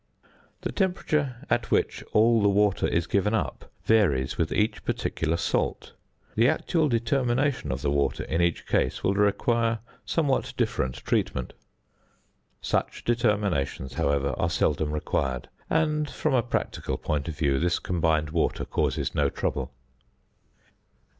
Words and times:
The 0.61 0.71
temperature 0.71 1.35
at 1.47 1.69
which 1.69 2.03
all 2.11 2.41
the 2.41 2.49
water 2.49 2.87
is 2.87 3.05
given 3.05 3.35
up 3.35 3.69
varies 3.85 4.35
with 4.35 4.51
each 4.51 4.83
particular 4.83 5.37
salt; 5.37 5.93
the 6.33 6.49
actual 6.49 6.89
determination 6.89 7.71
of 7.71 7.83
the 7.83 7.91
water 7.91 8.23
in 8.23 8.41
each 8.41 8.65
case 8.65 9.03
will 9.03 9.13
require 9.13 9.77
somewhat 10.03 10.55
different 10.57 10.95
treatment. 11.05 11.53
Such 12.63 13.03
determinations, 13.03 13.93
however, 13.93 14.33
are 14.39 14.49
seldom 14.49 14.89
required; 14.91 15.49
and 15.69 16.09
from 16.09 16.33
a 16.33 16.41
practical 16.41 16.97
point 16.97 17.27
of 17.27 17.37
view 17.37 17.59
this 17.59 17.77
combined 17.77 18.31
water 18.31 18.65
causes 18.65 19.13
no 19.13 19.29
trouble. 19.29 19.71